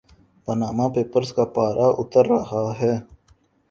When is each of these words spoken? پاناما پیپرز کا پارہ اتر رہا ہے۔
پاناما 0.45 0.85
پیپرز 0.93 1.29
کا 1.33 1.45
پارہ 1.55 1.87
اتر 1.97 2.25
رہا 2.27 2.63
ہے۔ 2.81 2.93